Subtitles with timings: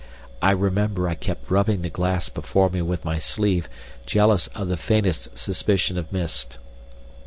[0.41, 3.69] I remember I kept rubbing the glass before me with my sleeve,
[4.07, 6.57] jealous of the faintest suspicion of mist.